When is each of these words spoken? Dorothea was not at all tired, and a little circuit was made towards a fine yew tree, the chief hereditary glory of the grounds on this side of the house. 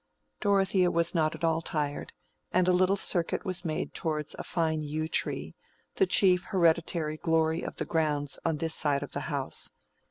Dorothea 0.39 0.89
was 0.89 1.13
not 1.13 1.35
at 1.35 1.43
all 1.43 1.61
tired, 1.61 2.11
and 2.51 2.67
a 2.67 2.73
little 2.73 2.95
circuit 2.95 3.45
was 3.45 3.63
made 3.63 3.93
towards 3.93 4.33
a 4.33 4.43
fine 4.43 4.81
yew 4.81 5.07
tree, 5.07 5.53
the 5.97 6.07
chief 6.07 6.45
hereditary 6.45 7.17
glory 7.17 7.61
of 7.61 7.75
the 7.75 7.85
grounds 7.85 8.39
on 8.43 8.57
this 8.57 8.73
side 8.73 9.03
of 9.03 9.11
the 9.11 9.19
house. 9.29 9.71